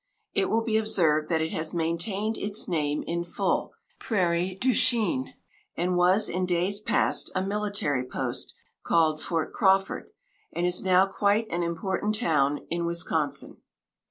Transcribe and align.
It 0.33 0.49
will 0.49 0.63
be 0.63 0.77
observed 0.77 1.29
that 1.29 1.43
it 1.43 1.51
has 1.51 1.75
maintained 1.75 2.35
its 2.35 2.67
name 2.67 3.03
in 3.05 3.23
full, 3.23 3.71
"Prairie 3.99 4.57
du 4.59 4.73
Chien," 4.73 5.35
and 5.77 5.95
was, 5.95 6.27
in 6.27 6.47
days 6.47 6.79
past, 6.79 7.31
a 7.35 7.45
military 7.45 8.03
post, 8.03 8.55
called 8.81 9.21
Fort 9.21 9.53
Crawford, 9.53 10.09
and 10.51 10.65
is 10.65 10.81
now 10.83 11.05
quite 11.05 11.47
an 11.51 11.61
important 11.61 12.15
town 12.15 12.61
in 12.71 12.83
Wisconsin. 12.87 13.57